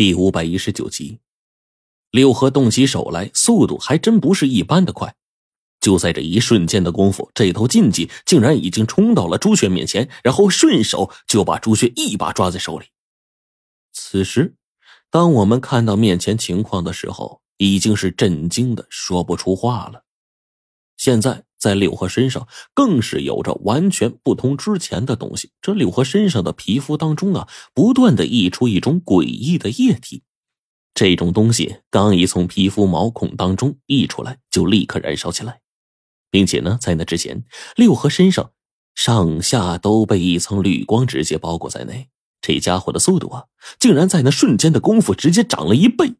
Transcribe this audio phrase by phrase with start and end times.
[0.00, 1.18] 第五百一十九集，
[2.10, 5.14] 六合动起手来，速度还真不是一般的快。
[5.78, 12.86] 就在这一瞬间的功夫，这头禁忌竟然已经冲到了朱雀面前，然后顺手就把朱雀一把抓在手里。
[13.92, 14.54] 此时，
[15.10, 20.04] 当我们看到面前情况的时候，已经是震惊的说不出话了。
[20.96, 21.44] 现在。
[21.60, 25.52] 在柳河身上，更是有着完全不同之前的东西。
[25.60, 30.22] 这柳河身上的皮肤当中啊，不断的溢出一种诡异的液体。
[30.94, 35.60] 这种东西刚一从皮肤毛孔当中溢出来，就立刻燃烧起来，
[36.30, 37.44] 并且呢，在那之前，
[37.76, 38.52] 六合身上
[38.94, 42.08] 上下都被一层绿光直接包裹在内。
[42.42, 43.44] 这家伙的速度啊，
[43.78, 46.14] 竟然在那瞬间的功夫直接涨了一倍。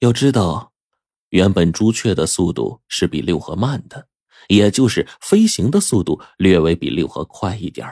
[0.00, 0.72] 要知道，
[1.30, 4.07] 原本朱雀的速度是比六合慢的。
[4.48, 7.86] 也就是飞行的速度略微比六合快一点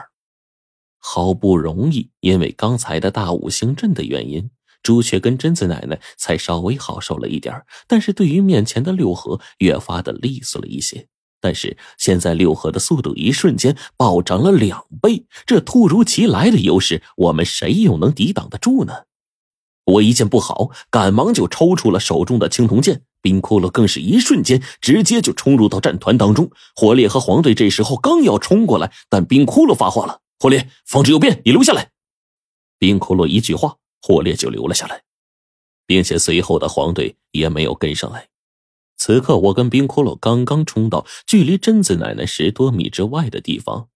[0.99, 4.49] 好不容易因为刚才的大五行阵的原因，
[4.83, 11.07] 朱雀跟贞子奶奶才稍微好受了一点但是对于面前的六合，越发的利索了一些。
[11.39, 19.03] 但是现在六合的速度一瞬间暴涨了两倍，这突如其来的优势，我们谁又能抵挡得住呢？
[19.85, 23.03] 我一见不好，赶忙就抽出了手中的青铜剑。
[23.21, 26.49] 冰骷髅更是一瞬间直接就冲入到战团当中。
[26.75, 31.91] 火烈和黄队这时候刚要冲过来，但冰骷髅发话了：“火烈，防止有变，你留下来。”
[32.79, 35.01] 冰骷髅一句话，火烈就留了下来，
[35.85, 38.27] 并且随后的黄队也没有跟上来。
[38.97, 43.89] 此刻，我跟冰骷髅刚刚冲到距离贞子奶奶十多米之外的地方，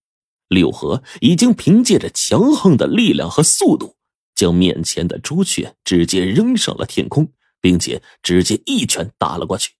[0.48, 3.96] 六合已经凭借着强横的力量和速度。
[4.34, 9.72] 将面前的朱雀直接扔上了天空，并且直接一拳打了过去。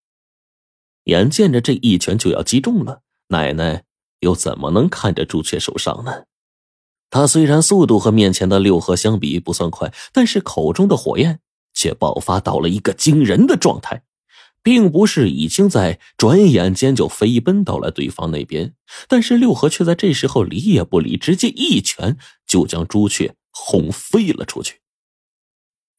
[1.06, 3.84] 眼见着这一拳就要击中了，奶奶
[4.20, 6.26] 又怎么能看着朱雀受伤呢？
[7.10, 11.42] 他虽然速度和面前的六合相比不算快，但是口中的火焰
[11.74, 14.04] 却爆发到了一个惊人的状态，
[14.64, 18.76] 并不是已经在转眼间就飞奔到了对方那边，
[19.10, 22.18] 但是六合却在这时候理也不理，直接一拳
[22.48, 23.36] 就将朱雀。
[23.54, 24.80] 轰飞了出去，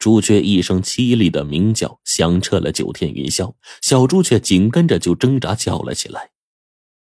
[0.03, 6.33] 朱雀一声凄厉的鸣叫响彻了九天云霄，小朱雀紧跟着就挣扎叫了起来。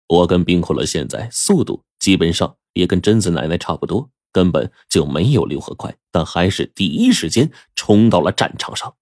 [0.07, 8.95] 我跟冰骷髅现在速度基本上也跟贞子奶奶差不多，根本就没有六合快，但还是第一时间冲到了战场上。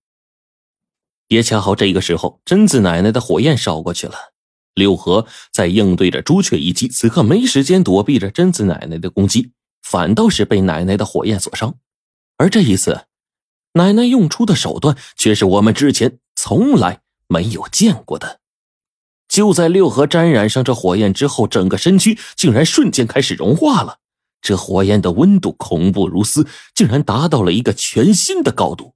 [1.30, 4.16] 也恰好这个时候，贞子奶奶的火焰烧过去了，
[4.74, 9.54] 六合在应对着朱雀一击，此刻没时间躲避着贞子奶奶的攻击。
[9.82, 11.78] 反倒是被奶奶的火焰所伤，
[12.36, 13.06] 而这一次，
[13.76, 18.40] 奶奶用出的手段却是我们之前从来没有见过的。
[19.28, 24.00] 就在六合沾染上这火焰之后，整个身躯竟然瞬间开始融化了。
[24.42, 28.94] 这火焰的温度恐怖如斯，竟然达到了一个全新的高度。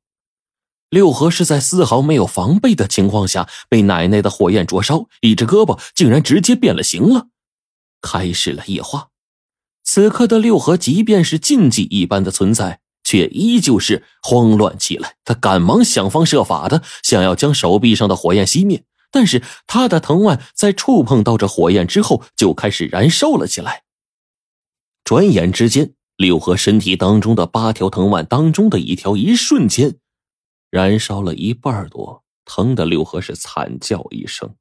[0.90, 7.28] 六合是在丝毫没有防备的情况下被奶奶的火焰灼烧，一只胳膊竟然直接变了形了，
[8.02, 9.10] 开始了液化。
[9.84, 15.16] 此刻的六合，即便是禁忌一般的存在，却依旧是慌乱起来。
[15.26, 23.82] 他赶忙想方设法的想要将手臂上的火焰熄灭，但是他的藤蔓在触碰到这火焰之后，就开始燃烧了起来。
[25.04, 29.96] 转眼之间，六合身体当中的八条藤蔓当中的一条，一瞬间
[30.70, 34.54] 燃烧了一半多，疼的六合是惨叫一声。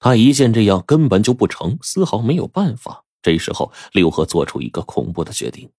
[0.00, 3.04] 他一见这样根本就不成，丝毫没有办法。
[3.22, 5.70] 这时候，六合做出一个恐怖的决定，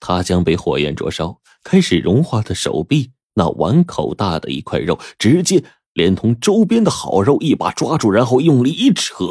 [0.00, 9.24] 他将被火焰灼烧、开始融化的手臂那碗口大的一块肉，直接连同周边的好肉一把抓住，然后用力一扯。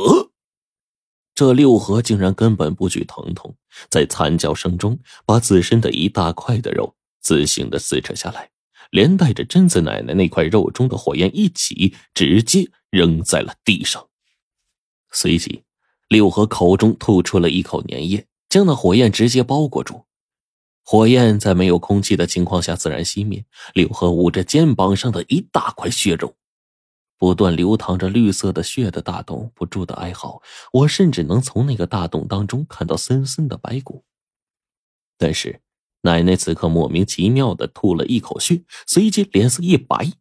[1.35, 3.55] 这六合竟然根本不惧疼痛，
[3.89, 8.51] 在惨叫声中，把自身的一大块的肉自行的撕扯下来，
[8.91, 14.07] 连带着贞子奶奶那块肉中的火焰一起，直接扔在了地上，
[15.11, 15.63] 随即。
[16.09, 20.05] 六合口中吐出了一口粘液，将那火焰直接包裹住。
[20.83, 23.45] 火焰在没有空气的情况下自然熄灭。
[23.73, 26.35] 柳河捂着肩膀上的一大块血肉，
[27.17, 30.41] 不断流淌着绿色的血的大洞不住的哀嚎。
[30.71, 34.03] 我甚至能从那个大洞当中看到森森的白骨。
[35.17, 35.61] 但是
[36.01, 40.11] 奶奶此刻莫名其妙的吐了一口血，随即脸色一白。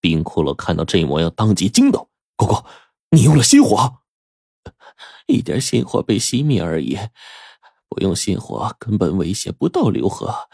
[0.00, 2.64] 冰骷髅看到这模样，当即惊道：“姑姑，
[3.10, 3.98] 你用了心火？”
[5.26, 6.96] 一点心火被熄灭而已，
[7.96, 10.50] 不用心火根本威胁不到刘和，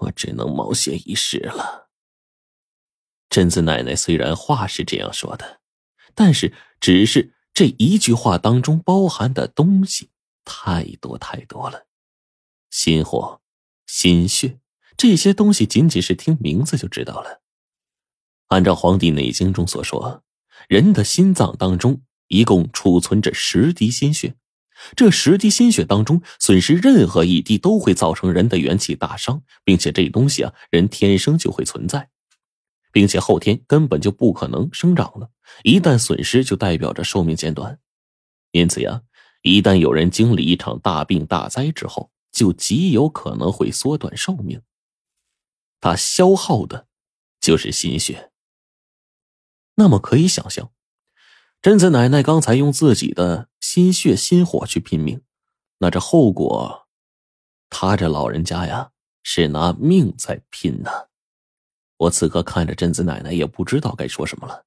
[0.00, 1.86] 我只能冒险一试了。
[3.30, 5.60] 贞子奶奶虽然话是这样说的，
[6.16, 10.10] 但是只是这一句话当中包含的东西
[10.44, 11.86] 太多太多了，
[12.70, 13.40] 心火、
[13.86, 14.58] 心血，
[14.96, 17.40] 这些东西仅仅是听名字就知道了。
[18.48, 20.24] 按照《黄帝内经》中所说，
[20.66, 24.34] 人的心脏当中一共储存着十滴心血，
[24.96, 32.10] 这十滴心血当中损失任何一滴都会造成人的元气大伤，并且这东西啊，人天生就会存在，
[32.92, 35.30] 并且后天根本就不可能生长了。
[35.62, 37.78] 一旦损失，就代表着寿命减短。
[38.52, 39.02] 因此呀，
[39.42, 44.62] 一旦有人经历一场大病大灾之后，就极有可能会缩短寿命。
[45.80, 46.86] 他消耗的，
[47.40, 48.30] 就是心血。
[49.76, 50.72] 那么可以想象，
[51.60, 55.22] 贞子奶奶刚才用自己的心血心火去拼命，
[55.78, 56.86] 那这后果，
[57.68, 58.90] 他这老人家呀
[59.24, 60.90] 是拿命在拼呢。
[61.96, 64.64] 我此刻看着贞子奶奶，也不知道该说什么了。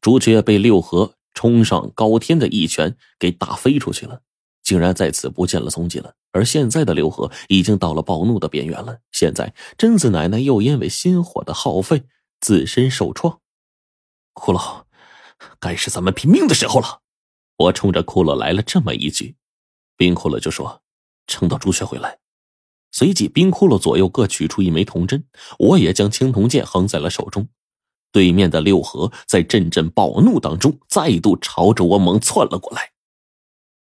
[0.00, 4.22] 朱雀被六合冲上高天的一拳给打飞出去了。
[4.62, 6.14] 竟然在此不见了踪迹了。
[6.30, 8.98] 而现在的刘和已经到了暴怒的边缘了。
[9.12, 12.04] 现在贞子奶奶又因为心火的耗费，
[12.38, 13.40] 自身受创。
[14.34, 14.84] 骷髅，
[15.60, 17.02] 该是咱们拼命的时候了。
[17.56, 19.36] 我冲着骷髅来了这么一句，
[19.96, 20.82] 冰骷髅就说
[21.26, 22.18] ：“撑到朱雀回来。”
[22.90, 25.24] 随即，冰骷髅左右各取出一枚铜针，
[25.58, 27.48] 我也将青铜剑横在了手中。
[28.10, 32.92] 对面的六合在阵阵暴怒当中，再度朝着我猛窜了过来。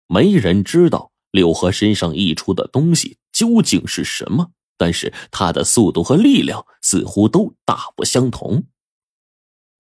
[0.07, 8.65] 没人知道六合身上溢出的东西究竟是什么，但是他的速度和力量似乎都大不相同。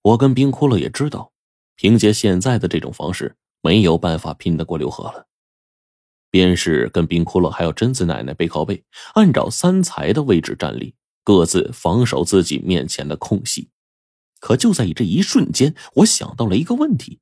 [0.02, 1.32] 我跟冰窟窿也知道，
[1.76, 5.26] 凭借现在的这种方式，没有办法拼得过六合了。
[6.30, 8.84] 便是跟冰窟窿还有贞子奶奶背靠背，
[9.14, 13.70] 按照三才的位置站立，各自防守自己面前的空隙。
[14.40, 17.20] 可就在这一瞬间，我想到了一个问题。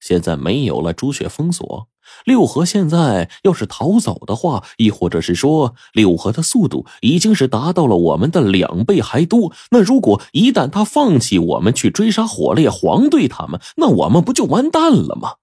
[0.00, 1.88] 现在没有了朱雀封锁，
[2.24, 9.52] 六合现在要是逃走的话，亦或者是说六合的速度已经是达到了我们的两倍还多。
[9.70, 15.34] 那如果一旦他放弃我们去追杀火烈黄队他们，那我们不就完蛋了吗？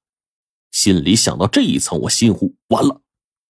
[0.71, 3.01] 心里想到这一层，我心呼完了。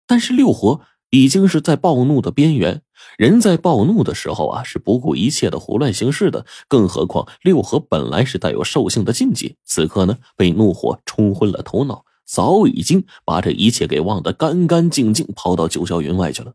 [0.06, 0.80] 但是六合
[1.10, 2.82] 已经是在暴怒的边缘。
[3.16, 6.44] 人在暴怒的时候啊，是不顾一切的胡乱行事的。
[6.68, 16.54] 更何况六合本来是带有兽性的禁忌，此刻呢被怒火冲昏了头脑，早已经把这一切给忘得干干净净，跑到九霄云外去了。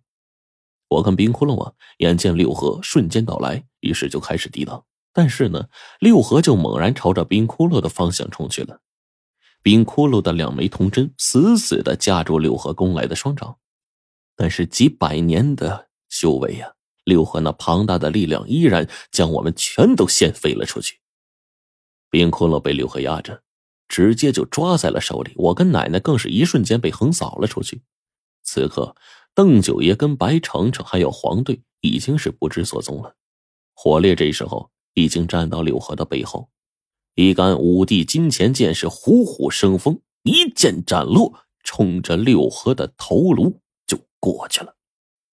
[0.87, 4.85] 我跟冰窟窿啊，眼见六合瞬间到来，于是就开始抵挡。
[5.11, 5.67] 但是呢，
[5.99, 8.79] 六合就猛然朝着冰窟窿的方向冲去了。
[9.61, 13.57] 冰窟窿的两枚铜针死死的夹住六合攻来的双掌，
[14.37, 15.89] 但是几百年的。
[16.07, 16.71] 修为呀，
[17.03, 21.01] 六合那庞大的力量依然将我们全都掀飞了出去。
[22.09, 23.41] 冰骷髅被六合压着，
[23.87, 25.33] 直接就抓在了手里。
[25.35, 27.81] 我跟奶奶更是一瞬间被横扫了出去。
[28.43, 28.95] 此刻，
[29.33, 33.15] 邓九爷跟白程程还有黄队已经是不知所踪了。
[33.73, 36.49] 火烈这时候已经站到六合的背后，
[37.15, 44.74] 一杆五帝金钱剑是虎虎生风，一剑斩落，冲着六合的头颅就过去了。